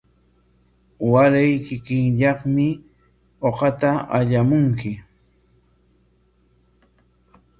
[1.11, 2.57] Waray kikillaykim
[3.49, 4.91] uqata allamunki.